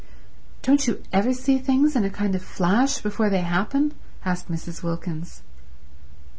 [0.63, 3.93] "Don't you ever see things in a kind of flash before they happen?"
[4.25, 4.81] asked Mrs.
[4.81, 5.43] Wilkins.